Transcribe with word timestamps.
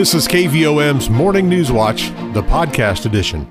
This 0.00 0.14
is 0.14 0.26
KVOM's 0.28 1.10
Morning 1.10 1.46
News 1.46 1.70
Watch, 1.70 2.08
the 2.32 2.42
podcast 2.42 3.04
edition. 3.04 3.46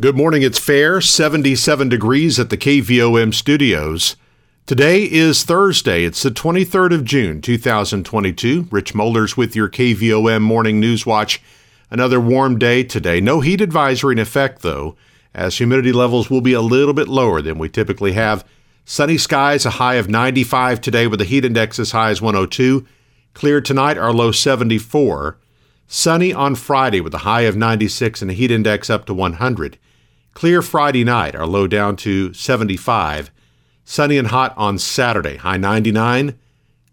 Good 0.00 0.16
morning. 0.16 0.42
It's 0.42 0.58
fair, 0.58 1.00
77 1.00 1.88
degrees 1.88 2.40
at 2.40 2.50
the 2.50 2.56
KVOM 2.56 3.32
studios. 3.32 4.16
Today 4.66 5.04
is 5.04 5.44
Thursday. 5.44 6.02
It's 6.02 6.20
the 6.20 6.32
23rd 6.32 6.92
of 6.92 7.04
June, 7.04 7.40
2022. 7.40 8.66
Rich 8.72 8.94
Mollers 8.94 9.36
with 9.36 9.54
your 9.54 9.68
KVOM 9.68 10.42
Morning 10.42 10.80
News 10.80 11.06
Watch. 11.06 11.40
Another 11.88 12.20
warm 12.20 12.58
day 12.58 12.82
today. 12.82 13.20
No 13.20 13.38
heat 13.38 13.60
advisory 13.60 14.14
in 14.14 14.18
effect, 14.18 14.62
though, 14.62 14.96
as 15.32 15.58
humidity 15.58 15.92
levels 15.92 16.28
will 16.28 16.40
be 16.40 16.52
a 16.52 16.60
little 16.60 16.94
bit 16.94 17.06
lower 17.06 17.40
than 17.40 17.58
we 17.58 17.68
typically 17.68 18.14
have. 18.14 18.44
Sunny 18.84 19.18
skies, 19.18 19.64
a 19.64 19.70
high 19.70 19.94
of 19.94 20.10
95 20.10 20.80
today 20.80 21.06
with 21.06 21.20
a 21.20 21.26
heat 21.26 21.44
index 21.44 21.78
as 21.78 21.92
high 21.92 22.10
as 22.10 22.20
102. 22.20 22.84
Clear 23.34 23.60
tonight, 23.60 23.96
our 23.96 24.12
low 24.12 24.32
74. 24.32 25.38
Sunny 25.94 26.32
on 26.32 26.54
Friday 26.54 27.02
with 27.02 27.12
a 27.12 27.18
high 27.18 27.42
of 27.42 27.54
96 27.54 28.22
and 28.22 28.30
a 28.30 28.34
heat 28.34 28.50
index 28.50 28.88
up 28.88 29.04
to 29.04 29.12
100. 29.12 29.78
Clear 30.32 30.62
Friday 30.62 31.04
night, 31.04 31.36
our 31.36 31.46
low 31.46 31.66
down 31.66 31.96
to 31.96 32.32
75. 32.32 33.30
Sunny 33.84 34.16
and 34.16 34.28
hot 34.28 34.54
on 34.56 34.78
Saturday, 34.78 35.36
high 35.36 35.58
99. 35.58 36.38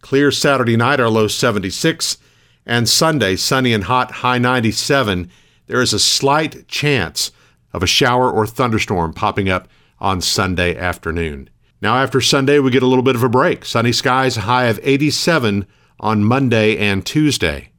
Clear 0.02 0.32
Saturday 0.32 0.76
night, 0.76 1.00
our 1.00 1.08
low 1.08 1.30
76. 1.30 2.18
And 2.66 2.90
Sunday, 2.90 3.38
sunny 3.38 3.72
and 3.72 3.86
hot, 3.86 4.12
high 4.12 4.38
97. 4.38 5.32
There 5.68 5.82
is 5.82 5.94
a 5.94 5.98
slight 5.98 6.68
chance 6.68 7.32
of 7.72 7.82
a 7.82 7.88
shower 7.88 8.30
or 8.30 8.46
thunderstorm 8.46 9.14
popping 9.14 9.48
up 9.48 9.70
on 10.02 10.20
Sunday 10.20 10.76
afternoon. 10.76 11.50
Now, 11.82 11.96
after 11.96 12.20
Sunday, 12.20 12.60
we 12.60 12.70
get 12.70 12.84
a 12.84 12.88
little 12.88 13.02
bit 13.02 13.16
of 13.16 13.24
a 13.24 13.30
break. 13.30 13.64
Sunny 13.64 13.94
skies, 13.94 14.36
high 14.36 14.66
of 14.66 14.78
87 14.84 15.66
on 16.02 16.26
Monday 16.26 16.78
and 16.78 17.06
Tuesday. 17.06 17.72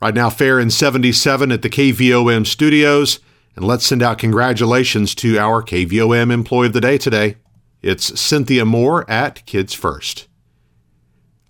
Right 0.00 0.14
now, 0.14 0.30
fair 0.30 0.60
in 0.60 0.70
77 0.70 1.50
at 1.50 1.62
the 1.62 1.68
KVOM 1.68 2.46
studios. 2.46 3.18
And 3.56 3.64
let's 3.64 3.84
send 3.84 4.00
out 4.00 4.18
congratulations 4.18 5.12
to 5.16 5.38
our 5.38 5.60
KVOM 5.60 6.30
Employee 6.30 6.68
of 6.68 6.72
the 6.72 6.80
Day 6.80 6.98
today. 6.98 7.34
It's 7.82 8.20
Cynthia 8.20 8.64
Moore 8.64 9.10
at 9.10 9.44
Kids 9.44 9.74
First. 9.74 10.28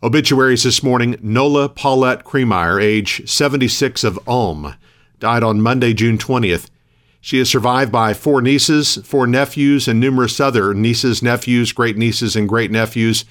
Obituaries 0.03 0.63
this 0.63 0.83
morning 0.83 1.19
Nola 1.21 1.69
Paulette 1.69 2.25
Cremeyer, 2.25 2.83
age 2.83 3.29
76 3.29 4.03
of 4.03 4.19
Ulm, 4.27 4.75
died 5.19 5.43
on 5.43 5.61
Monday, 5.61 5.93
June 5.93 6.17
20th. 6.17 6.71
She 7.21 7.39
is 7.39 7.51
survived 7.51 7.93
by 7.93 8.15
four 8.15 8.41
nieces, 8.41 8.97
four 9.05 9.27
nephews, 9.27 9.87
and 9.87 10.01
numerous 10.01 10.41
other 10.41 10.73
nieces, 10.73 11.23
nephews, 11.23 11.73
great 11.73 11.99
nieces, 11.99 12.35
and 12.35 12.49
great 12.49 12.71
nephews. 12.71 13.27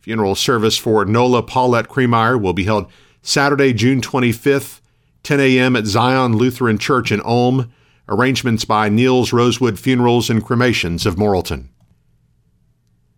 Funeral 0.00 0.34
service 0.34 0.78
for 0.78 1.04
Nola 1.04 1.42
Paulette 1.42 1.88
Cremeyer 1.88 2.40
will 2.40 2.54
be 2.54 2.64
held 2.64 2.90
Saturday, 3.26 3.72
June 3.72 4.02
25th, 4.02 4.80
10 5.22 5.40
a.m. 5.40 5.76
at 5.76 5.86
Zion 5.86 6.36
Lutheran 6.36 6.76
Church 6.76 7.10
in 7.10 7.22
Ulm. 7.24 7.72
Arrangements 8.06 8.66
by 8.66 8.90
Niels 8.90 9.32
Rosewood 9.32 9.78
Funerals 9.78 10.28
and 10.28 10.44
Cremations 10.44 11.06
of 11.06 11.16
Morrilton. 11.16 11.68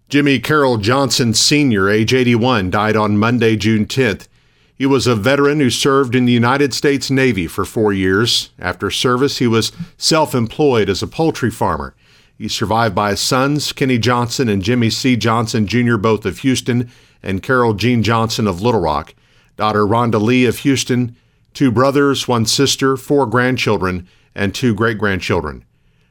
Jimmy 0.09 0.39
Carroll 0.39 0.77
Johnson 0.77 1.35
Sr., 1.35 1.91
age 1.91 2.15
81, 2.15 2.71
died 2.71 2.95
on 2.95 3.19
Monday, 3.19 3.57
June 3.57 3.85
10th. 3.85 4.29
He 4.77 4.87
was 4.87 5.09
a 5.09 5.17
veteran 5.17 5.59
who 5.59 5.71
served 5.71 6.15
in 6.15 6.25
the 6.25 6.33
United 6.33 6.73
States 6.73 7.11
Navy 7.11 7.49
for 7.49 7.65
four 7.65 7.93
years. 7.93 8.51
After 8.61 8.93
service, 8.93 9.39
he 9.39 9.49
was 9.49 9.73
self 9.99 10.37
employed 10.37 10.89
as 10.89 11.03
a 11.03 11.09
poultry 11.09 11.51
farmer. 11.51 11.97
He's 12.39 12.55
survived 12.55 12.95
by 12.95 13.11
his 13.11 13.21
sons, 13.21 13.73
Kenny 13.73 13.99
Johnson 13.99 14.49
and 14.49 14.63
Jimmy 14.63 14.91
C. 14.91 15.17
Johnson 15.17 15.67
Jr., 15.67 15.97
both 15.97 16.25
of 16.25 16.39
Houston, 16.39 16.93
and 17.25 17.43
Carol 17.43 17.75
Jean 17.75 18.05
Johnson 18.05 18.47
of 18.47 18.63
Little 18.63 18.81
Rock 18.81 19.17
daughter 19.57 19.85
Rhonda 19.85 20.21
Lee 20.21 20.47
of 20.47 20.59
Houston, 20.59 21.17
two 21.55 21.71
brothers, 21.71 22.29
one 22.29 22.47
sister, 22.47 22.97
four 22.97 23.27
grandchildren, 23.27 24.07
and 24.35 24.55
two 24.55 24.75
great 24.75 24.99
grandchildren. 24.99 25.65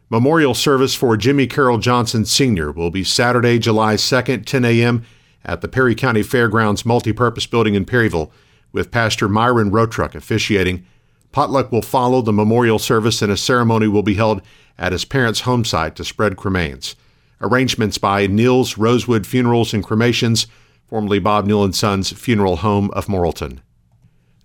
Memorial 0.09 0.53
service 0.53 0.93
for 0.93 1.17
Jimmy 1.17 1.47
Carroll 1.47 1.77
Johnson 1.77 2.25
Sr. 2.25 2.71
will 2.71 2.91
be 2.91 3.03
Saturday, 3.03 3.57
July 3.57 3.95
2nd, 3.95 4.45
10 4.45 4.65
a.m. 4.65 5.03
at 5.43 5.61
the 5.61 5.67
Perry 5.67 5.95
County 5.95 6.23
Fairgrounds 6.23 6.83
Multipurpose 6.83 7.49
Building 7.49 7.75
in 7.75 7.85
Perryville, 7.85 8.31
with 8.71 8.91
Pastor 8.91 9.27
Myron 9.27 9.71
Rotruck 9.71 10.15
officiating. 10.15 10.85
Potluck 11.31 11.71
will 11.71 11.81
follow 11.81 12.21
the 12.21 12.33
memorial 12.33 12.79
service, 12.79 13.21
and 13.21 13.31
a 13.31 13.37
ceremony 13.37 13.87
will 13.87 14.03
be 14.03 14.13
held 14.13 14.41
at 14.77 14.91
his 14.91 15.05
parents' 15.05 15.41
home 15.41 15.65
site 15.65 15.95
to 15.95 16.05
spread 16.05 16.35
cremains. 16.35 16.95
Arrangements 17.41 17.97
by 17.97 18.27
Niels 18.27 18.77
Rosewood 18.77 19.25
Funerals 19.25 19.73
and 19.73 19.83
Cremations 19.83 20.47
formerly 20.95 21.19
Bob 21.19 21.45
Neal 21.45 21.65
and 21.65 21.75
Sons 21.75 22.13
Funeral 22.13 22.55
Home 22.55 22.89
of 22.91 23.07
Morrilton. 23.07 23.59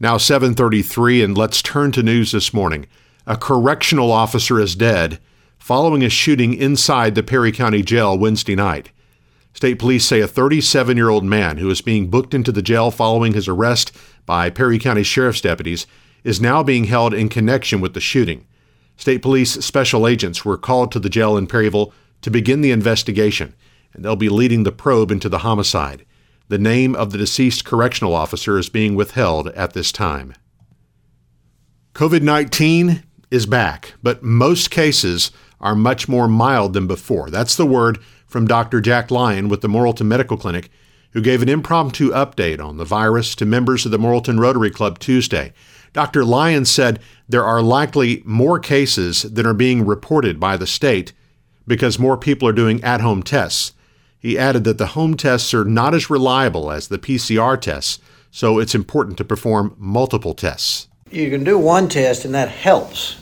Now 0.01 0.17
7:33 0.17 1.23
and 1.23 1.39
let's 1.39 1.63
turn 1.63 1.93
to 1.93 2.03
news 2.03 2.33
this 2.33 2.53
morning. 2.53 2.87
A 3.25 3.37
correctional 3.37 4.11
officer 4.11 4.59
is 4.59 4.75
dead 4.75 5.21
following 5.61 6.03
a 6.03 6.09
shooting 6.09 6.53
inside 6.53 7.15
the 7.15 7.23
Perry 7.23 7.53
County 7.53 7.85
Jail 7.85 8.19
Wednesday 8.19 8.57
night. 8.57 8.91
State 9.53 9.79
police 9.79 10.05
say 10.05 10.21
a 10.21 10.27
37-year-old 10.27 11.23
man 11.23 11.59
who 11.59 11.71
is 11.71 11.83
being 11.83 12.11
booked 12.11 12.35
into 12.35 12.51
the 12.51 12.63
jail 12.63 12.91
following 12.91 13.33
his 13.33 13.47
arrest 13.47 13.93
by 14.27 14.51
Perry 14.51 14.81
County 14.81 15.05
Sheriff's 15.05 15.43
deputies 15.43 15.87
is 16.25 16.41
now 16.41 16.65
being 16.65 16.87
held 16.87 17.15
in 17.15 17.29
connection 17.29 17.81
with 17.81 17.95
the 17.95 18.01
shooting. 18.01 18.45
State 18.97 19.23
police 19.23 19.53
special 19.65 20.05
agents 20.05 20.45
were 20.45 20.59
called 20.59 20.91
to 20.91 20.99
the 20.99 21.09
jail 21.09 21.37
in 21.37 21.47
Perryville 21.47 21.93
to 22.23 22.29
begin 22.29 22.61
the 22.61 22.73
investigation, 22.73 23.55
and 23.95 24.05
they'll 24.05 24.17
be 24.17 24.29
leading 24.29 24.65
the 24.65 24.73
probe 24.73 25.13
into 25.13 25.29
the 25.29 25.45
homicide. 25.47 26.05
The 26.51 26.59
name 26.59 26.97
of 26.97 27.13
the 27.13 27.19
deceased 27.19 27.65
correctional 27.65 28.13
officer 28.13 28.59
is 28.59 28.69
being 28.69 28.97
withheld 28.97 29.47
at 29.51 29.73
this 29.73 29.93
time. 29.93 30.35
COVID 31.95 32.23
19 32.23 33.05
is 33.31 33.47
back, 33.47 33.95
but 34.03 34.25
most 34.25 34.69
cases 34.69 35.31
are 35.61 35.77
much 35.77 36.09
more 36.09 36.27
mild 36.27 36.73
than 36.73 36.89
before. 36.89 37.31
That's 37.31 37.57
the 37.57 37.65
word 37.65 37.99
from 38.27 38.49
Dr. 38.49 38.81
Jack 38.81 39.13
Lyon 39.13 39.49
with 39.49 39.61
the 39.61 39.69
Morrilton 39.69 40.07
Medical 40.07 40.37
Clinic, 40.37 40.71
who 41.13 41.23
gave 41.23 41.41
an 41.41 41.49
impromptu 41.49 42.11
update 42.11 42.61
on 42.61 42.79
the 42.79 42.85
virus 42.85 43.37
to 43.37 43.47
members 43.47 43.85
of 43.85 43.93
the 43.93 43.99
Morrilton 43.99 44.41
Rotary 44.41 44.73
Club 44.73 44.99
Tuesday. 44.99 45.53
Dr. 45.93 46.25
Lyon 46.25 46.65
said 46.65 46.99
there 47.29 47.45
are 47.45 47.63
likely 47.63 48.25
more 48.25 48.59
cases 48.59 49.23
than 49.23 49.47
are 49.47 49.55
being 49.55 49.87
reported 49.87 50.41
by 50.41 50.57
the 50.57 50.67
state 50.67 51.13
because 51.69 52.01
more 52.01 52.17
people 52.17 52.49
are 52.49 52.53
doing 52.53 52.83
at 52.83 53.01
home 53.01 53.23
tests. 53.23 53.73
He 54.21 54.39
added 54.39 54.65
that 54.65 54.77
the 54.77 54.89
home 54.89 55.17
tests 55.17 55.55
are 55.55 55.65
not 55.65 55.95
as 55.95 56.11
reliable 56.11 56.71
as 56.71 56.89
the 56.89 56.99
PCR 56.99 57.59
tests, 57.59 57.99
so 58.31 58.59
it's 58.59 58.75
important 58.75 59.17
to 59.19 59.25
perform 59.25 59.75
multiple 59.79 60.35
tests. 60.35 60.89
You 61.11 61.31
can 61.31 61.43
do 61.43 61.59
one 61.59 61.89
test, 61.89 62.27
and 62.27 62.35
that 62.35 62.51
helps 62.51 63.17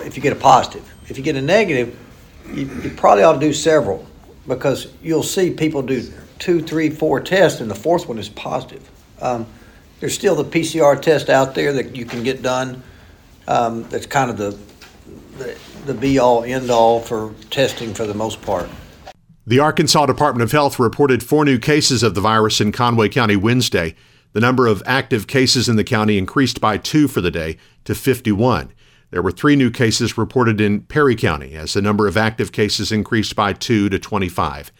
if 0.00 0.16
you 0.16 0.22
get 0.22 0.32
a 0.32 0.36
positive. 0.36 0.90
If 1.08 1.18
you 1.18 1.22
get 1.22 1.36
a 1.36 1.42
negative, 1.42 1.96
you, 2.52 2.64
you 2.82 2.90
probably 2.96 3.22
ought 3.22 3.34
to 3.34 3.38
do 3.38 3.52
several 3.52 4.06
because 4.46 4.88
you'll 5.02 5.22
see 5.22 5.50
people 5.50 5.82
do 5.82 6.10
two, 6.38 6.62
three, 6.62 6.88
four 6.88 7.20
tests, 7.20 7.60
and 7.60 7.70
the 7.70 7.74
fourth 7.74 8.08
one 8.08 8.18
is 8.18 8.30
positive. 8.30 8.90
Um, 9.20 9.46
there's 10.00 10.14
still 10.14 10.34
the 10.34 10.44
PCR 10.44 11.00
test 11.00 11.28
out 11.28 11.54
there 11.54 11.74
that 11.74 11.94
you 11.94 12.06
can 12.06 12.22
get 12.22 12.40
done. 12.40 12.82
Um, 13.46 13.82
that's 13.84 14.06
kind 14.06 14.30
of 14.30 14.38
the, 14.38 14.58
the, 15.36 15.58
the 15.86 15.94
be 15.94 16.18
all 16.18 16.44
end 16.44 16.70
all 16.70 17.00
for 17.00 17.34
testing 17.50 17.92
for 17.92 18.06
the 18.06 18.14
most 18.14 18.40
part. 18.40 18.70
The 19.48 19.60
Arkansas 19.60 20.04
Department 20.04 20.42
of 20.42 20.52
Health 20.52 20.78
reported 20.78 21.22
four 21.22 21.42
new 21.42 21.58
cases 21.58 22.02
of 22.02 22.14
the 22.14 22.20
virus 22.20 22.60
in 22.60 22.70
Conway 22.70 23.08
County 23.08 23.34
Wednesday. 23.34 23.94
The 24.34 24.40
number 24.40 24.66
of 24.66 24.82
active 24.84 25.26
cases 25.26 25.70
in 25.70 25.76
the 25.76 25.84
county 25.84 26.18
increased 26.18 26.60
by 26.60 26.76
two 26.76 27.08
for 27.08 27.22
the 27.22 27.30
day 27.30 27.56
to 27.84 27.94
51. 27.94 28.74
There 29.10 29.22
were 29.22 29.30
three 29.30 29.56
new 29.56 29.70
cases 29.70 30.18
reported 30.18 30.60
in 30.60 30.82
Perry 30.82 31.16
County 31.16 31.54
as 31.54 31.72
the 31.72 31.80
number 31.80 32.06
of 32.06 32.18
active 32.18 32.52
cases 32.52 32.92
increased 32.92 33.34
by 33.34 33.54
two 33.54 33.88
to 33.88 33.98
25. 33.98 34.70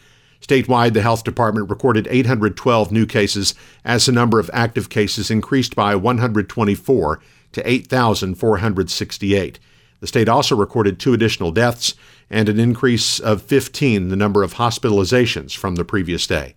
Statewide, 0.43 0.93
the 0.93 1.01
health 1.01 1.25
department 1.25 1.71
recorded 1.71 2.07
812 2.11 2.93
new 2.93 3.07
cases 3.07 3.55
as 3.87 4.05
the 4.05 4.13
number 4.13 4.39
of 4.39 4.51
active 4.53 4.91
cases 4.91 5.31
increased 5.31 5.75
by 5.75 5.95
124 5.97 7.21
to 7.53 7.67
8,468. 7.67 9.59
The 10.01 10.07
state 10.07 10.29
also 10.29 10.55
recorded 10.55 10.99
two 10.99 11.15
additional 11.15 11.53
deaths 11.53 11.95
and 12.31 12.49
an 12.49 12.61
increase 12.61 13.19
of 13.21 13.43
15 13.43 14.09
the 14.09 14.17
number 14.17 14.43
of 14.43 14.55
hospitalizations 14.55 15.57
from 15.57 15.77
the 15.77 15.85
previous 15.85 16.27
day. 16.27 16.55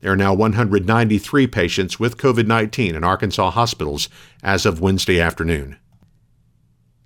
There 0.00 0.12
are 0.12 0.16
now 0.16 0.34
193 0.34 1.46
patients 1.46 1.98
with 1.98 2.18
COVID 2.18 2.46
19 2.46 2.94
in 2.94 3.04
Arkansas 3.04 3.50
hospitals 3.50 4.08
as 4.42 4.66
of 4.66 4.80
Wednesday 4.80 5.20
afternoon. 5.20 5.78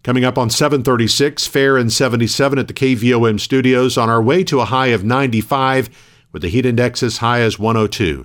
Coming 0.02 0.24
up 0.24 0.38
on 0.38 0.48
736, 0.48 1.46
fair 1.46 1.76
and 1.76 1.92
77 1.92 2.58
at 2.58 2.66
the 2.66 2.74
KVOM 2.74 3.38
studios 3.38 3.98
on 3.98 4.08
our 4.08 4.22
way 4.22 4.42
to 4.44 4.60
a 4.60 4.64
high 4.64 4.88
of 4.88 5.04
95 5.04 5.90
with 6.32 6.42
the 6.42 6.48
heat 6.48 6.66
index 6.66 7.02
as 7.02 7.18
high 7.18 7.40
as 7.40 7.58
102. 7.58 8.24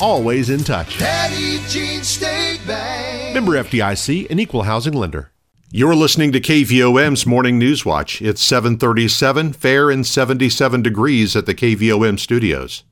always 0.00 0.50
in 0.50 0.64
touch. 0.64 0.98
Petit 0.98 1.60
Jean 1.68 2.02
State 2.02 2.60
Bank. 2.66 3.34
Member 3.34 3.52
FDIC, 3.52 4.30
an 4.30 4.38
equal 4.38 4.62
housing 4.62 4.94
lender. 4.94 5.30
You're 5.70 5.94
listening 5.94 6.32
to 6.32 6.40
KVOM's 6.40 7.26
Morning 7.26 7.58
News 7.58 7.84
Watch. 7.84 8.22
It's 8.22 8.42
737, 8.42 9.52
fair 9.52 9.90
and 9.90 10.06
77 10.06 10.82
degrees 10.82 11.36
at 11.36 11.44
the 11.44 11.54
KVOM 11.54 12.18
studios. 12.18 12.84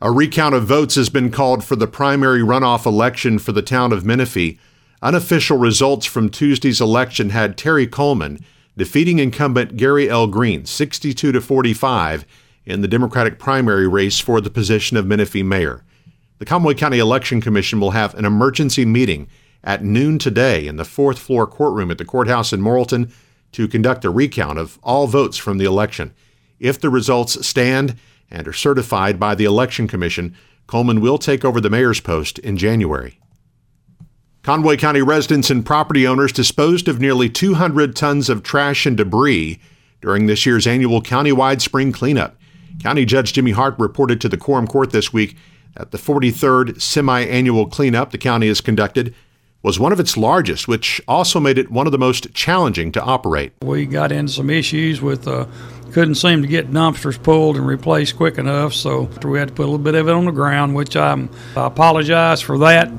A 0.00 0.10
recount 0.10 0.54
of 0.54 0.64
votes 0.64 0.96
has 0.96 1.08
been 1.08 1.30
called 1.30 1.64
for 1.64 1.76
the 1.76 1.86
primary 1.86 2.40
runoff 2.40 2.84
election 2.84 3.38
for 3.38 3.52
the 3.52 3.62
town 3.62 3.92
of 3.92 4.04
Menifee. 4.04 4.58
Unofficial 5.02 5.56
results 5.56 6.06
from 6.06 6.28
Tuesday's 6.30 6.80
election 6.80 7.30
had 7.30 7.56
Terry 7.56 7.86
Coleman 7.86 8.44
defeating 8.76 9.18
incumbent 9.18 9.76
Gary 9.76 10.08
L. 10.08 10.26
Green 10.26 10.64
62 10.64 11.32
to 11.32 11.40
45 11.40 12.24
in 12.64 12.80
the 12.80 12.88
Democratic 12.88 13.38
primary 13.38 13.88
race 13.88 14.20
for 14.20 14.40
the 14.40 14.50
position 14.50 14.96
of 14.96 15.06
Menifee 15.06 15.42
mayor. 15.42 15.84
The 16.38 16.44
Conway 16.44 16.74
County 16.74 17.00
Election 17.00 17.40
Commission 17.40 17.80
will 17.80 17.90
have 17.90 18.14
an 18.14 18.24
emergency 18.24 18.84
meeting 18.84 19.28
at 19.64 19.82
noon 19.82 20.18
today 20.20 20.68
in 20.68 20.76
the 20.76 20.84
fourth 20.84 21.18
floor 21.18 21.48
courtroom 21.48 21.90
at 21.90 21.98
the 21.98 22.04
courthouse 22.04 22.52
in 22.52 22.60
Morrilton 22.60 23.10
to 23.52 23.66
conduct 23.66 24.04
a 24.04 24.10
recount 24.10 24.56
of 24.58 24.78
all 24.84 25.08
votes 25.08 25.36
from 25.36 25.58
the 25.58 25.64
election. 25.64 26.14
If 26.60 26.80
the 26.80 26.90
results 26.90 27.44
stand 27.46 27.96
and 28.30 28.46
are 28.46 28.52
certified 28.52 29.18
by 29.18 29.34
the 29.34 29.46
Election 29.46 29.88
Commission, 29.88 30.36
Coleman 30.68 31.00
will 31.00 31.18
take 31.18 31.44
over 31.44 31.60
the 31.60 31.70
mayor's 31.70 32.00
post 32.00 32.38
in 32.38 32.56
January. 32.56 33.18
Conway 34.44 34.76
County 34.76 35.02
residents 35.02 35.50
and 35.50 35.66
property 35.66 36.06
owners 36.06 36.32
disposed 36.32 36.86
of 36.86 37.00
nearly 37.00 37.28
200 37.28 37.96
tons 37.96 38.28
of 38.28 38.44
trash 38.44 38.86
and 38.86 38.96
debris 38.96 39.58
during 40.00 40.26
this 40.26 40.46
year's 40.46 40.68
annual 40.68 41.02
countywide 41.02 41.60
spring 41.60 41.90
cleanup. 41.90 42.36
County 42.80 43.04
Judge 43.04 43.32
Jimmy 43.32 43.50
Hart 43.50 43.74
reported 43.78 44.20
to 44.20 44.28
the 44.28 44.36
Quorum 44.36 44.68
Court 44.68 44.92
this 44.92 45.12
week 45.12 45.36
at 45.76 45.90
the 45.90 45.98
43rd 45.98 46.80
semi 46.80 47.20
annual 47.20 47.66
cleanup 47.66 48.10
the 48.10 48.18
county 48.18 48.48
has 48.48 48.60
conducted 48.60 49.14
was 49.62 49.78
one 49.78 49.92
of 49.92 49.98
its 49.98 50.16
largest, 50.16 50.68
which 50.68 51.00
also 51.08 51.40
made 51.40 51.58
it 51.58 51.70
one 51.70 51.86
of 51.86 51.92
the 51.92 51.98
most 51.98 52.32
challenging 52.32 52.92
to 52.92 53.02
operate. 53.02 53.52
We 53.62 53.86
got 53.86 54.12
into 54.12 54.32
some 54.32 54.50
issues 54.50 55.00
with 55.00 55.26
uh, 55.26 55.46
couldn't 55.92 56.14
seem 56.16 56.42
to 56.42 56.48
get 56.48 56.70
dumpsters 56.70 57.20
pulled 57.20 57.56
and 57.56 57.66
replaced 57.66 58.16
quick 58.16 58.38
enough, 58.38 58.72
so 58.72 59.10
we 59.24 59.38
had 59.38 59.48
to 59.48 59.54
put 59.54 59.62
a 59.62 59.70
little 59.70 59.78
bit 59.78 59.94
of 59.94 60.08
it 60.08 60.12
on 60.12 60.26
the 60.26 60.32
ground, 60.32 60.74
which 60.74 60.96
I'm, 60.96 61.30
I 61.56 61.66
apologize 61.66 62.40
for 62.40 62.58
that, 62.58 62.90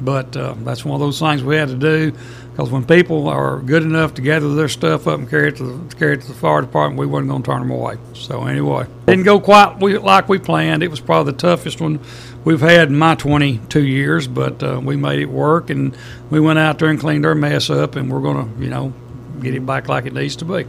but 0.00 0.36
uh, 0.36 0.54
that's 0.58 0.84
one 0.84 0.94
of 0.94 1.00
those 1.00 1.18
things 1.18 1.42
we 1.42 1.56
had 1.56 1.68
to 1.68 1.74
do. 1.76 2.12
Because 2.56 2.70
when 2.70 2.86
people 2.86 3.28
are 3.28 3.60
good 3.60 3.82
enough 3.82 4.14
to 4.14 4.22
gather 4.22 4.54
their 4.54 4.70
stuff 4.70 5.06
up 5.06 5.18
and 5.18 5.28
carry 5.28 5.48
it 5.48 5.56
to 5.56 5.64
the, 5.64 5.96
carry 5.96 6.14
it 6.14 6.22
to 6.22 6.28
the 6.28 6.32
fire 6.32 6.62
department, 6.62 6.98
we 6.98 7.04
wasn't 7.04 7.28
going 7.28 7.42
to 7.42 7.50
turn 7.50 7.60
them 7.60 7.70
away. 7.70 7.98
So 8.14 8.46
anyway, 8.46 8.86
didn't 9.04 9.24
go 9.24 9.38
quite 9.38 9.78
like 9.78 10.26
we 10.30 10.38
planned. 10.38 10.82
It 10.82 10.88
was 10.88 10.98
probably 10.98 11.32
the 11.32 11.38
toughest 11.38 11.82
one 11.82 12.00
we've 12.46 12.62
had 12.62 12.88
in 12.88 12.96
my 12.96 13.14
22 13.14 13.82
years, 13.82 14.26
but 14.26 14.62
uh, 14.62 14.80
we 14.82 14.96
made 14.96 15.18
it 15.18 15.26
work, 15.26 15.68
and 15.68 15.94
we 16.30 16.40
went 16.40 16.58
out 16.58 16.78
there 16.78 16.88
and 16.88 16.98
cleaned 16.98 17.26
our 17.26 17.34
mess 17.34 17.68
up, 17.68 17.94
and 17.94 18.10
we're 18.10 18.22
going 18.22 18.50
to, 18.50 18.64
you 18.64 18.70
know, 18.70 18.94
get 19.42 19.54
it 19.54 19.66
back 19.66 19.86
like 19.90 20.06
it 20.06 20.14
needs 20.14 20.34
to 20.36 20.46
be. 20.46 20.66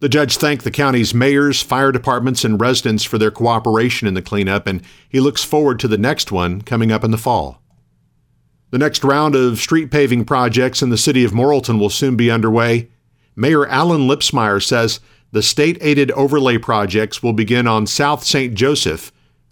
The 0.00 0.10
judge 0.10 0.36
thanked 0.36 0.64
the 0.64 0.70
county's 0.70 1.14
mayors, 1.14 1.62
fire 1.62 1.90
departments, 1.90 2.44
and 2.44 2.60
residents 2.60 3.04
for 3.04 3.16
their 3.16 3.30
cooperation 3.30 4.06
in 4.06 4.12
the 4.12 4.20
cleanup, 4.20 4.66
and 4.66 4.82
he 5.08 5.20
looks 5.20 5.42
forward 5.42 5.80
to 5.80 5.88
the 5.88 5.96
next 5.96 6.30
one 6.30 6.60
coming 6.60 6.92
up 6.92 7.02
in 7.02 7.12
the 7.12 7.16
fall. 7.16 7.62
The 8.70 8.78
next 8.78 9.02
round 9.02 9.34
of 9.34 9.58
street 9.58 9.90
paving 9.90 10.24
projects 10.26 10.80
in 10.80 10.90
the 10.90 10.98
city 10.98 11.24
of 11.24 11.32
Morrilton 11.32 11.80
will 11.80 11.90
soon 11.90 12.16
be 12.16 12.30
underway. 12.30 12.88
Mayor 13.34 13.66
Alan 13.66 14.02
Lipsmeyer 14.02 14.62
says 14.62 15.00
the 15.32 15.42
state 15.42 15.76
aided 15.80 16.10
overlay 16.12 16.56
projects 16.58 17.22
will 17.22 17.32
begin 17.32 17.66
on 17.66 17.86
South 17.86 18.22
St. 18.22 18.54
Joseph, 18.54 19.10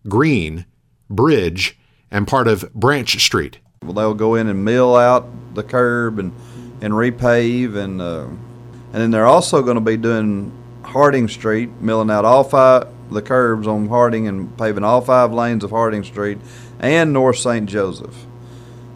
Green, 0.09 0.67
Bridge, 1.11 1.76
and 2.11 2.29
part 2.29 2.47
of 2.47 2.73
Branch 2.75 3.20
Street. 3.20 3.59
Well, 3.82 3.93
they'll 3.93 4.15
go 4.15 4.37
in 4.37 4.47
and 4.47 4.65
mill 4.65 4.94
out 4.94 5.29
the 5.55 5.62
curb 5.65 6.19
and, 6.19 6.32
and 6.81 6.94
repave, 6.94 7.76
and, 7.76 8.00
uh, 8.00 8.26
and 8.26 8.94
then 8.94 9.11
they're 9.11 9.26
also 9.26 9.62
going 9.62 9.76
to 9.76 9.81
be 9.81 9.97
doing 9.97 10.53
Harding 10.85 11.29
Street, 11.29 11.70
milling 11.81 12.11
out 12.11 12.25
all 12.25 12.44
five 12.44 12.88
the 13.11 13.23
curbs 13.23 13.67
on 13.67 13.88
Harding 13.88 14.29
and 14.29 14.56
paving 14.59 14.85
all 14.85 15.00
five 15.00 15.32
lanes 15.32 15.65
of 15.65 15.70
Harding 15.70 16.05
Street 16.05 16.38
and 16.79 17.12
North 17.12 17.38
St. 17.38 17.69
Joseph. 17.69 18.15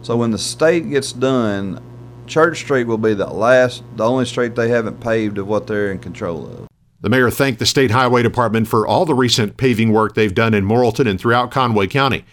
So 0.03 0.17
when 0.17 0.31
the 0.31 0.37
state 0.37 0.89
gets 0.89 1.13
done, 1.13 1.81
Church 2.27 2.59
Street 2.59 2.87
will 2.87 2.97
be 2.97 3.13
the 3.13 3.25
last, 3.25 3.83
the 3.95 4.05
only 4.05 4.25
street 4.25 4.53
they 4.53 4.67
haven't 4.67 4.99
paved 4.99 5.37
of 5.37 5.47
what 5.47 5.65
they're 5.65 5.91
in 5.91 5.99
control 5.99 6.45
of. 6.45 6.67
The 6.99 7.09
mayor 7.09 7.31
thanked 7.31 7.59
the 7.59 7.65
state 7.65 7.91
highway 7.91 8.21
department 8.21 8.67
for 8.67 8.85
all 8.85 9.05
the 9.05 9.15
recent 9.15 9.55
paving 9.55 9.93
work 9.93 10.13
they've 10.13 10.35
done 10.35 10.53
in 10.53 10.65
Morrilton 10.65 11.09
and 11.09 11.19
throughout 11.19 11.51
Conway 11.51 11.87
County. 11.87 12.25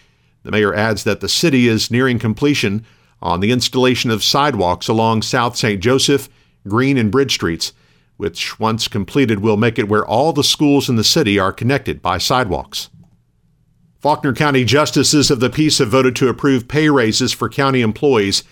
The 0.42 0.50
mayor 0.50 0.74
adds 0.74 1.04
that 1.04 1.20
the 1.20 1.28
city 1.28 1.68
is 1.68 1.92
nearing 1.92 2.18
completion 2.18 2.84
on 3.22 3.38
the 3.38 3.52
installation 3.52 4.10
of 4.10 4.24
sidewalks 4.24 4.88
along 4.88 5.22
South 5.22 5.56
St. 5.56 5.80
Joseph, 5.80 6.28
Green, 6.66 6.98
and 6.98 7.12
Bridge 7.12 7.34
Streets, 7.34 7.72
which, 8.16 8.58
once 8.58 8.88
completed, 8.88 9.40
will 9.40 9.56
make 9.56 9.78
it 9.78 9.88
where 9.88 10.04
all 10.04 10.32
the 10.32 10.42
schools 10.42 10.88
in 10.88 10.96
the 10.96 11.04
city 11.04 11.38
are 11.38 11.52
connected 11.52 12.02
by 12.02 12.18
sidewalks. 12.18 12.90
Faulkner 14.00 14.32
County 14.32 14.64
justices 14.64 15.30
of 15.30 15.40
the 15.40 15.50
peace 15.50 15.76
have 15.76 15.90
voted 15.90 16.16
to 16.16 16.28
approve 16.28 16.68
pay 16.68 16.88
raises 16.88 17.34
for 17.34 17.50
county 17.50 17.82
employees. 17.82 18.44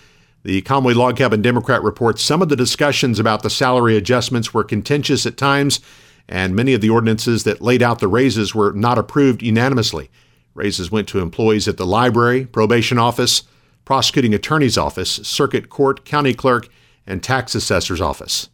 The 0.43 0.61
Conway 0.61 0.93
Log 0.93 1.17
Cabin 1.17 1.41
Democrat 1.41 1.81
reports 1.81 2.21
some 2.21 2.43
of 2.43 2.49
the 2.49 2.55
discussions 2.55 3.17
about 3.17 3.41
the 3.41 3.49
salary 3.49 3.97
adjustments 3.97 4.53
were 4.53 4.63
contentious 4.63 5.25
at 5.25 5.37
times, 5.37 5.79
and 6.27 6.55
many 6.55 6.75
of 6.75 6.81
the 6.81 6.91
ordinances 6.91 7.45
that 7.45 7.63
laid 7.63 7.81
out 7.81 7.97
the 7.97 8.07
raises 8.07 8.53
were 8.53 8.73
not 8.73 8.99
approved 8.99 9.41
unanimously. 9.41 10.11
Raises 10.53 10.91
went 10.91 11.07
to 11.07 11.19
employees 11.19 11.67
at 11.67 11.77
the 11.77 11.85
library, 11.85 12.45
probation 12.45 12.99
office, 12.99 13.41
prosecuting 13.85 14.35
attorney's 14.35 14.77
office, 14.77 15.09
circuit 15.09 15.67
court, 15.67 16.05
county 16.05 16.35
clerk, 16.35 16.67
and 17.07 17.23
tax 17.23 17.55
assessor's 17.55 18.01
office. 18.01 18.49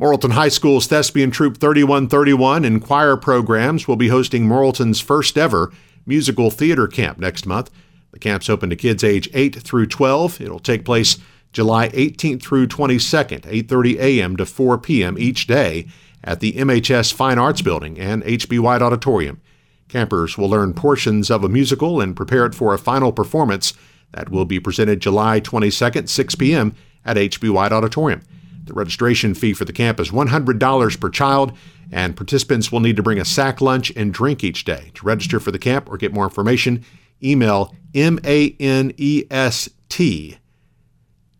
Morrilton 0.00 0.30
High 0.30 0.48
School's 0.48 0.86
Thespian 0.86 1.32
Troupe 1.32 1.56
3131 1.56 2.64
and 2.64 2.80
choir 2.80 3.16
programs 3.16 3.88
will 3.88 3.96
be 3.96 4.08
hosting 4.08 4.46
Morrilton's 4.46 5.00
first 5.00 5.36
ever 5.36 5.72
musical 6.06 6.52
theater 6.52 6.86
camp 6.86 7.18
next 7.18 7.46
month. 7.46 7.68
The 8.12 8.20
camp's 8.20 8.48
open 8.48 8.70
to 8.70 8.76
kids 8.76 9.02
age 9.02 9.28
8 9.34 9.56
through 9.56 9.86
12. 9.86 10.40
It'll 10.40 10.60
take 10.60 10.84
place 10.84 11.18
July 11.52 11.88
18th 11.88 12.42
through 12.42 12.68
22nd, 12.68 13.40
8:30 13.40 13.98
a.m. 13.98 14.36
to 14.36 14.46
4 14.46 14.78
p.m. 14.78 15.18
each 15.18 15.48
day 15.48 15.88
at 16.22 16.38
the 16.38 16.52
MHS 16.52 17.12
Fine 17.12 17.40
Arts 17.40 17.62
Building 17.62 17.98
and 17.98 18.22
HB 18.22 18.60
White 18.60 18.82
Auditorium. 18.82 19.40
Campers 19.88 20.38
will 20.38 20.48
learn 20.48 20.74
portions 20.74 21.28
of 21.28 21.42
a 21.42 21.48
musical 21.48 22.00
and 22.00 22.14
prepare 22.14 22.46
it 22.46 22.54
for 22.54 22.72
a 22.72 22.78
final 22.78 23.10
performance 23.10 23.74
that 24.12 24.30
will 24.30 24.44
be 24.44 24.60
presented 24.60 25.00
July 25.00 25.40
22nd, 25.40 26.08
6 26.08 26.34
p.m. 26.36 26.76
at 27.04 27.16
HB 27.16 27.50
White 27.50 27.72
Auditorium. 27.72 28.22
The 28.64 28.74
registration 28.74 29.34
fee 29.34 29.54
for 29.54 29.64
the 29.64 29.72
camp 29.72 30.00
is 30.00 30.10
$100 30.10 31.00
per 31.00 31.10
child, 31.10 31.56
and 31.90 32.16
participants 32.16 32.70
will 32.70 32.80
need 32.80 32.96
to 32.96 33.02
bring 33.02 33.18
a 33.18 33.24
sack 33.24 33.60
lunch 33.60 33.92
and 33.96 34.12
drink 34.12 34.44
each 34.44 34.64
day. 34.64 34.90
To 34.94 35.06
register 35.06 35.40
for 35.40 35.50
the 35.50 35.58
camp 35.58 35.90
or 35.90 35.96
get 35.96 36.12
more 36.12 36.24
information, 36.24 36.84
email 37.22 37.74
manest 37.94 39.70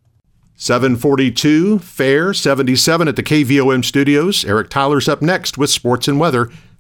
742, 0.56 1.78
Fair 1.78 2.34
77 2.34 3.08
at 3.08 3.16
the 3.16 3.22
KVOM 3.22 3.84
studios. 3.84 4.44
Eric 4.44 4.68
Tyler's 4.68 5.08
up 5.08 5.22
next 5.22 5.58
with 5.58 5.70
sports 5.70 6.08
and 6.08 6.20
weather 6.20 6.50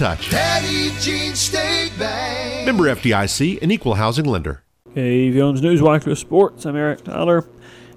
touch. 0.00 0.30
Petit 0.30 0.98
Jean 0.98 1.34
State 1.34 1.92
Bank. 1.98 2.64
Member 2.64 2.84
FDIC, 2.84 3.60
an 3.60 3.70
equal 3.70 3.96
housing 3.96 4.24
lender. 4.24 4.62
KVOM's 4.94 5.60
Newswatch 5.60 6.06
with 6.06 6.18
Sports. 6.18 6.64
I'm 6.64 6.74
Eric 6.74 7.04
Tyler. 7.04 7.46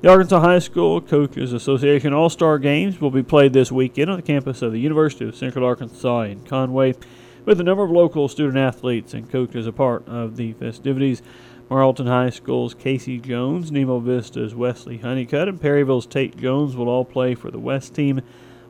The 0.02 0.10
Arkansas 0.10 0.42
High 0.42 0.60
School 0.60 1.00
Coaches 1.00 1.54
Association 1.54 2.12
All 2.12 2.30
Star 2.30 2.60
Games 2.60 3.00
will 3.00 3.10
be 3.10 3.24
played 3.24 3.54
this 3.54 3.72
weekend 3.72 4.10
on 4.10 4.18
the 4.18 4.22
campus 4.22 4.62
of 4.62 4.74
the 4.74 4.82
University 4.82 5.26
of 5.26 5.34
Central 5.34 5.66
Arkansas 5.66 6.24
in 6.24 6.44
Conway, 6.44 6.96
with 7.46 7.62
a 7.62 7.64
number 7.64 7.86
of 7.86 7.90
local 7.92 8.28
student 8.28 8.58
athletes 8.58 9.14
and 9.14 9.32
coaches 9.32 9.66
a 9.66 9.72
part 9.72 10.06
of 10.06 10.36
the 10.36 10.52
festivities. 10.54 11.22
Morrilton 11.70 12.08
High 12.08 12.32
School's 12.32 12.74
Casey 12.74 13.18
Jones, 13.18 13.72
Nemo 13.72 14.00
Vista's 14.00 14.54
Wesley 14.54 14.98
Honeycutt, 14.98 15.48
and 15.48 15.62
Perryville's 15.62 16.06
Tate 16.06 16.36
Jones 16.36 16.76
will 16.76 16.90
all 16.90 17.06
play 17.06 17.34
for 17.34 17.50
the 17.50 17.60
West 17.60 17.96
team 17.96 18.20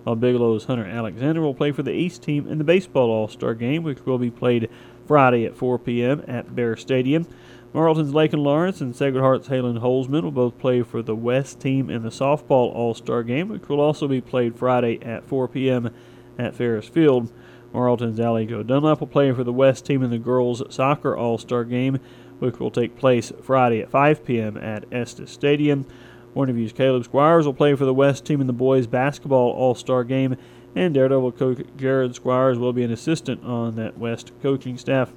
while 0.04 0.16
Bigelow's 0.16 0.66
Hunter 0.66 0.86
Alexander 0.86 1.42
will 1.42 1.54
play 1.54 1.72
for 1.72 1.84
the 1.84 1.92
East 1.92 2.24
team 2.24 2.48
in 2.48 2.58
the 2.58 2.64
Baseball 2.64 3.10
All 3.10 3.28
Star 3.28 3.54
game, 3.54 3.84
which 3.84 4.06
will 4.06 4.18
be 4.18 4.32
played 4.32 4.70
Friday 5.08 5.46
at 5.46 5.56
4 5.56 5.80
p.m. 5.80 6.24
at 6.28 6.56
Bear 6.56 6.76
Stadium. 6.76 7.28
Morrilton's 7.74 8.14
Lakin 8.14 8.40
Lawrence 8.44 8.82
and 8.82 8.96
Sacred 8.96 9.22
Heart's 9.22 9.48
Halen 9.48 9.82
Holzman 9.82 10.22
will 10.22 10.32
both 10.32 10.60
play 10.60 10.84
for 10.84 11.02
the 11.02 11.16
West 11.16 11.60
team 11.60 11.90
in 11.90 12.04
the 12.04 12.10
Softball 12.10 12.74
All 12.74 12.94
Star 12.94 13.24
game, 13.24 13.50
which 13.50 13.68
will 13.68 13.80
also 13.80 14.08
be 14.08 14.22
played 14.22 14.56
Friday 14.56 15.02
at 15.02 15.26
4 15.26 15.48
p.m. 15.48 15.90
at 16.38 16.54
Ferris 16.54 16.88
Field. 16.88 17.32
Allie 17.74 18.46
Joe 18.46 18.62
Dunlap 18.62 19.00
will 19.00 19.08
play 19.08 19.32
for 19.32 19.44
the 19.44 19.52
West 19.52 19.86
team 19.88 20.04
in 20.04 20.12
the 20.12 20.20
Girls 20.20 20.62
Soccer 20.70 21.18
All 21.18 21.40
Star 21.40 21.64
game, 21.64 22.00
which 22.38 22.60
will 22.60 22.70
take 22.70 22.96
place 22.96 23.32
Friday 23.42 23.82
at 23.82 23.90
5 23.90 24.24
p.m. 24.24 24.58
at 24.58 24.86
Estes 24.92 25.32
Stadium. 25.32 25.88
View's 26.36 26.74
Caleb 26.74 27.04
Squires 27.04 27.46
will 27.46 27.54
play 27.54 27.76
for 27.76 27.86
the 27.86 27.94
West 27.94 28.26
team 28.26 28.42
in 28.42 28.48
the 28.48 28.54
boys 28.54 28.88
basketball 28.88 29.52
All 29.52 29.76
Star 29.76 30.04
game, 30.04 30.36
and 30.76 30.94
Daredevil 30.94 31.34
coach 31.34 31.66
Jared 31.78 32.16
Squires 32.16 32.58
will 32.58 32.74
be 32.74 32.84
an 32.84 32.92
assistant 32.92 33.44
on 33.44 33.76
that 33.76 33.98
West 33.98 34.32
coaching 34.42 34.78
staff. 34.78 35.14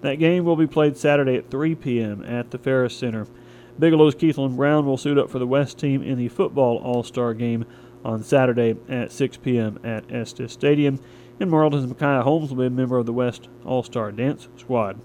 That 0.00 0.16
game 0.16 0.44
will 0.44 0.56
be 0.56 0.66
played 0.66 0.96
Saturday 0.96 1.36
at 1.36 1.50
3 1.50 1.74
p.m. 1.74 2.24
at 2.24 2.50
the 2.50 2.58
Ferris 2.58 2.96
Center. 2.96 3.26
Bigelow's 3.78 4.14
Keithland 4.14 4.56
Brown 4.56 4.86
will 4.86 4.96
suit 4.96 5.18
up 5.18 5.30
for 5.30 5.38
the 5.38 5.46
West 5.46 5.78
team 5.78 6.02
in 6.02 6.16
the 6.16 6.28
football 6.28 6.78
All 6.78 7.02
Star 7.02 7.34
game 7.34 7.66
on 8.04 8.22
Saturday 8.22 8.76
at 8.88 9.12
6 9.12 9.36
p.m. 9.38 9.78
at 9.84 10.10
Estes 10.10 10.52
Stadium, 10.52 11.00
and 11.38 11.50
Morrilton's 11.50 11.86
Micaiah 11.86 12.22
Holmes 12.22 12.50
will 12.50 12.58
be 12.58 12.66
a 12.66 12.70
member 12.70 12.96
of 12.96 13.06
the 13.06 13.12
West 13.12 13.48
All 13.64 13.82
Star 13.82 14.12
Dance 14.12 14.48
Squad. 14.56 14.98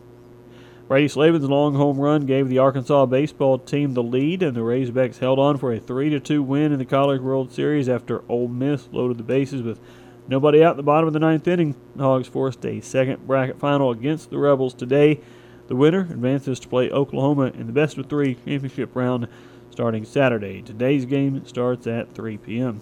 Brady 0.91 1.07
Slavens' 1.07 1.47
long 1.47 1.75
home 1.75 1.97
run 1.97 2.25
gave 2.25 2.49
the 2.49 2.57
Arkansas 2.57 3.05
baseball 3.05 3.57
team 3.57 3.93
the 3.93 4.03
lead, 4.03 4.43
and 4.43 4.53
the 4.53 4.59
Razorbacks 4.59 5.19
held 5.19 5.39
on 5.39 5.57
for 5.57 5.71
a 5.71 5.79
3 5.79 6.19
2 6.19 6.43
win 6.43 6.73
in 6.73 6.79
the 6.79 6.85
College 6.85 7.21
World 7.21 7.49
Series 7.49 7.87
after 7.87 8.25
Ole 8.27 8.49
Miss 8.49 8.89
loaded 8.91 9.17
the 9.17 9.23
bases 9.23 9.61
with 9.61 9.79
nobody 10.27 10.61
out 10.61 10.71
in 10.71 10.75
the 10.75 10.83
bottom 10.83 11.07
of 11.07 11.13
the 11.13 11.19
ninth 11.19 11.47
inning. 11.47 11.77
The 11.95 12.03
Hogs 12.03 12.27
forced 12.27 12.65
a 12.65 12.81
second 12.81 13.25
bracket 13.25 13.57
final 13.57 13.89
against 13.89 14.31
the 14.31 14.37
Rebels 14.37 14.73
today. 14.73 15.21
The 15.69 15.77
winner 15.77 16.01
advances 16.01 16.59
to 16.59 16.67
play 16.67 16.91
Oklahoma 16.91 17.53
in 17.57 17.67
the 17.67 17.71
best 17.71 17.97
of 17.97 18.07
three 18.07 18.35
championship 18.35 18.93
round 18.93 19.29
starting 19.69 20.03
Saturday. 20.03 20.61
Today's 20.61 21.05
game 21.05 21.45
starts 21.45 21.87
at 21.87 22.13
3 22.13 22.35
p.m. 22.35 22.81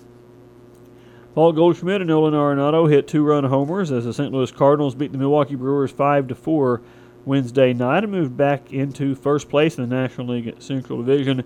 Paul 1.36 1.54
Goldschmidt 1.54 2.02
and 2.02 2.08
Nolan 2.08 2.34
Arenado 2.34 2.90
hit 2.90 3.08
two-run 3.08 3.44
homers 3.44 3.92
as 3.92 4.06
the 4.06 4.16
St. 4.16 4.34
Louis 4.34 4.52
Cardinals 4.52 4.96
beat 4.96 5.12
the 5.12 5.20
Milwaukee 5.20 5.54
Brewers 5.54 5.92
5 5.92 6.30
to 6.30 6.34
4 6.34 6.82
Wednesday 7.26 7.74
night 7.74 8.04
and 8.04 8.12
moved 8.12 8.36
back 8.36 8.72
into 8.72 9.16
first 9.16 9.50
place 9.50 9.78
in 9.78 9.88
the 9.88 9.96
National 9.96 10.28
League 10.28 10.62
Central 10.62 11.04
Division. 11.04 11.44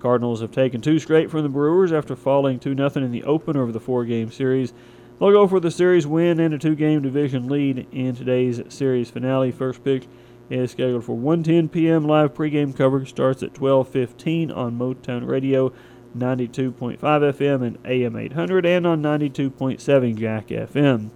Cardinals 0.00 0.42
have 0.42 0.52
taken 0.52 0.80
two 0.80 0.98
straight 0.98 1.30
from 1.30 1.42
the 1.42 1.48
Brewers 1.48 1.92
after 1.92 2.14
falling 2.14 2.58
2 2.58 2.74
0 2.74 2.90
in 2.96 3.10
the 3.10 3.24
opener 3.24 3.62
of 3.62 3.72
the 3.72 3.80
four 3.80 4.04
game 4.04 4.30
series. 4.30 4.72
They'll 5.18 5.30
go 5.30 5.46
for 5.46 5.60
the 5.60 5.70
series 5.70 6.06
win 6.06 6.40
and 6.40 6.52
a 6.52 6.58
two 6.58 6.74
game 6.74 7.00
division 7.02 7.48
lead 7.48 7.86
in 7.92 8.14
today's 8.14 8.60
series 8.68 9.10
finale. 9.10 9.52
First 9.52 9.82
pitch 9.82 10.06
is 10.50 10.72
scheduled 10.72 11.04
for 11.04 11.16
1:10 11.16 11.70
p.m. 11.70 12.06
Live 12.06 12.34
pregame 12.34 12.76
coverage 12.76 13.08
starts 13.08 13.42
at 13.42 13.54
12:15 13.54 14.54
on 14.54 14.78
Motown 14.78 15.26
Radio, 15.26 15.72
92.5 16.16 16.98
FM 16.98 17.62
and 17.62 17.78
AM 17.84 18.16
800, 18.16 18.66
and 18.66 18.86
on 18.86 19.02
92.7 19.02 20.16
Jack 20.16 20.48
FM. 20.48 21.10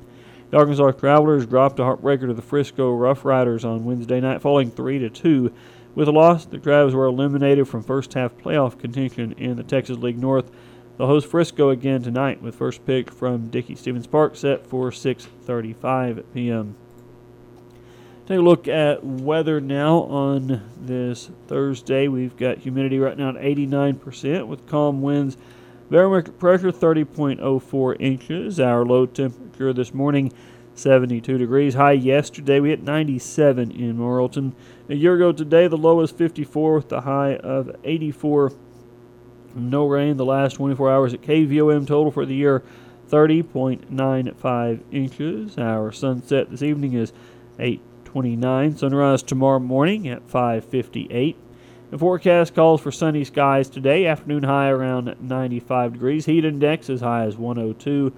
The 0.51 0.57
Arkansas 0.57 0.93
Travelers 0.93 1.45
dropped 1.45 1.79
a 1.79 1.83
heartbreaker 1.83 2.27
to 2.27 2.33
the 2.33 2.41
Frisco 2.41 2.91
Rough 2.95 3.25
Riders 3.25 3.67
on 3.67 3.85
Wednesday 3.85 4.19
night, 4.19 4.41
falling 4.41 4.71
3 4.71 4.99
to 5.01 5.11
2. 5.11 5.53
With 5.95 6.09
a 6.09 6.13
loss, 6.13 6.47
the 6.47 6.59
Travs 6.59 6.95
were 6.95 7.05
eliminated 7.05 7.69
from 7.69 7.83
first 7.83 8.15
half 8.15 8.37
playoff 8.39 8.79
contention 8.79 9.33
in 9.33 9.57
the 9.57 9.63
Texas 9.63 9.99
League 9.99 10.19
North. 10.19 10.51
They'll 10.97 11.07
host 11.07 11.27
Frisco 11.27 11.69
again 11.69 12.03
tonight 12.03 12.41
with 12.41 12.55
first 12.55 12.87
pick 12.87 13.11
from 13.11 13.49
Dickey 13.49 13.75
Stephens 13.75 14.07
Park 14.07 14.37
set 14.37 14.67
for 14.67 14.91
6:35 14.91 16.25
p.m. 16.33 16.77
Take 18.27 18.39
a 18.39 18.43
look 18.43 18.69
at 18.69 19.05
weather 19.05 19.61
now 19.61 19.99
on 20.05 20.63
this 20.81 21.31
Thursday. 21.47 22.09
We've 22.09 22.37
got 22.37 22.59
humidity 22.59 22.99
right 22.99 23.17
now 23.19 23.31
at 23.31 23.37
89% 23.37 24.47
with 24.47 24.67
calm 24.67 25.03
winds 25.03 25.37
Barometric 25.91 26.39
pressure 26.39 26.71
30.04 26.71 27.97
inches. 27.99 28.61
Our 28.61 28.85
low 28.85 29.07
temperature 29.07 29.48
this 29.59 29.93
morning 29.93 30.33
72 30.75 31.37
degrees. 31.37 31.75
High 31.75 31.93
yesterday 31.93 32.61
we 32.61 32.69
hit 32.69 32.85
97 32.85 33.73
in 33.73 33.99
Morrilton. 33.99 34.53
A 34.89 34.95
year 34.95 35.17
ago 35.17 35.33
today 35.33 35.67
the 35.67 35.77
low 35.77 35.97
was 35.97 36.13
54 36.13 36.75
with 36.77 36.89
the 36.89 37.01
high 37.01 37.35
of 37.37 37.75
84. 37.83 38.53
No 39.57 39.87
rain 39.87 40.17
the 40.17 40.25
last 40.25 40.55
24 40.55 40.93
hours 40.93 41.13
at 41.13 41.23
KVOM 41.23 41.89
total 41.89 42.13
for 42.13 42.25
the 42.25 42.37
year 42.37 42.63
30.95 43.11 44.81
inches. 44.93 45.59
Our 45.59 45.91
sunset 45.91 46.51
this 46.51 46.63
evening 46.63 46.93
is 46.93 47.13
8:29. 47.59 48.79
Sunrise 48.79 49.25
tomorrow 49.25 49.59
morning 49.59 50.07
at 50.07 50.29
5:58. 50.29 51.35
The 51.91 51.99
forecast 51.99 52.55
calls 52.55 52.81
for 52.81 52.93
sunny 52.93 53.25
skies 53.25 53.69
today. 53.69 54.07
Afternoon 54.07 54.45
high 54.45 54.69
around 54.69 55.17
95 55.21 55.95
degrees. 55.95 56.27
Heat 56.27 56.45
index 56.45 56.89
as 56.89 57.01
high 57.01 57.25
as 57.25 57.37
102. 57.37 58.13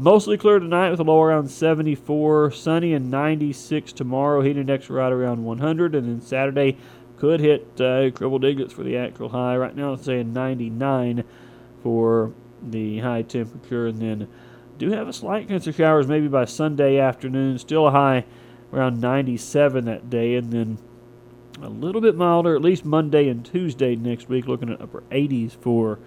Mostly 0.00 0.38
clear 0.38 0.60
tonight 0.60 0.90
with 0.90 1.00
a 1.00 1.02
low 1.02 1.20
around 1.20 1.50
74. 1.50 2.52
Sunny 2.52 2.94
and 2.94 3.10
96 3.10 3.92
tomorrow. 3.92 4.42
Heat 4.42 4.56
index 4.56 4.88
right 4.88 5.10
around 5.10 5.44
100. 5.44 5.96
And 5.96 6.06
then 6.06 6.20
Saturday 6.20 6.76
could 7.16 7.40
hit 7.40 7.66
uh, 7.80 8.08
triple 8.10 8.38
digits 8.38 8.72
for 8.72 8.84
the 8.84 8.96
actual 8.96 9.30
high. 9.30 9.56
Right 9.56 9.74
now 9.74 9.94
it's 9.94 10.04
saying 10.04 10.32
99 10.32 11.24
for 11.82 12.32
the 12.62 13.00
high 13.00 13.22
temperature. 13.22 13.88
And 13.88 14.00
then 14.00 14.28
do 14.78 14.92
have 14.92 15.08
a 15.08 15.12
slight 15.12 15.48
chance 15.48 15.66
of 15.66 15.74
showers 15.74 16.06
maybe 16.06 16.28
by 16.28 16.44
Sunday 16.44 17.00
afternoon. 17.00 17.58
Still 17.58 17.88
a 17.88 17.90
high 17.90 18.24
around 18.72 19.00
97 19.00 19.84
that 19.86 20.08
day. 20.08 20.36
And 20.36 20.52
then 20.52 20.78
a 21.60 21.68
little 21.68 22.00
bit 22.00 22.14
milder, 22.14 22.54
at 22.54 22.62
least 22.62 22.84
Monday 22.84 23.28
and 23.28 23.44
Tuesday 23.44 23.96
next 23.96 24.28
week, 24.28 24.46
looking 24.46 24.70
at 24.70 24.80
upper 24.80 25.02
80s 25.10 25.56
for 25.60 25.98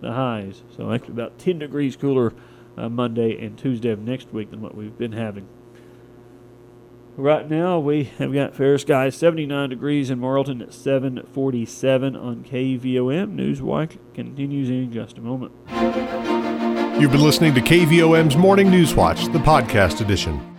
the 0.00 0.12
highs. 0.12 0.62
So 0.74 0.90
actually 0.90 1.12
about 1.12 1.38
10 1.38 1.58
degrees 1.58 1.96
cooler 1.96 2.32
uh, 2.76 2.88
Monday 2.88 3.44
and 3.44 3.58
Tuesday 3.58 3.90
of 3.90 4.00
next 4.00 4.32
week 4.32 4.50
than 4.50 4.60
what 4.60 4.74
we've 4.74 4.96
been 4.96 5.12
having. 5.12 5.48
Right 7.16 7.48
now 7.48 7.78
we 7.78 8.04
have 8.18 8.32
got 8.32 8.54
fair 8.54 8.76
skies, 8.78 9.16
79 9.16 9.70
degrees 9.70 10.10
in 10.10 10.20
Morrilton 10.20 10.62
at 10.62 10.74
747 10.74 12.14
on 12.14 12.44
KVOM. 12.44 13.34
Newswatch 13.34 13.98
continues 14.14 14.68
in 14.68 14.92
just 14.92 15.18
a 15.18 15.20
moment. 15.20 15.52
You've 17.00 17.12
been 17.12 17.22
listening 17.22 17.54
to 17.54 17.60
KVOM's 17.60 18.36
Morning 18.36 18.70
News 18.70 18.94
Watch, 18.94 19.24
the 19.26 19.38
podcast 19.38 20.00
edition. 20.00 20.55